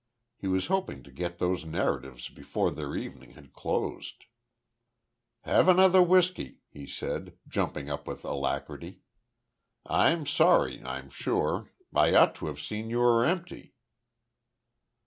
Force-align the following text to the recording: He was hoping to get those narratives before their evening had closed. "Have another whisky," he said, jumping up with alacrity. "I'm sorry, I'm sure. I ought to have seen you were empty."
He 0.35 0.47
was 0.47 0.65
hoping 0.65 1.03
to 1.03 1.11
get 1.11 1.37
those 1.37 1.63
narratives 1.63 2.27
before 2.29 2.71
their 2.71 2.95
evening 2.95 3.33
had 3.33 3.53
closed. 3.53 4.25
"Have 5.41 5.67
another 5.69 6.01
whisky," 6.01 6.57
he 6.67 6.87
said, 6.87 7.37
jumping 7.47 7.87
up 7.87 8.07
with 8.07 8.25
alacrity. 8.25 9.01
"I'm 9.85 10.25
sorry, 10.25 10.83
I'm 10.83 11.11
sure. 11.11 11.69
I 11.93 12.15
ought 12.15 12.33
to 12.37 12.47
have 12.47 12.59
seen 12.59 12.89
you 12.89 12.97
were 12.97 13.23
empty." 13.23 13.75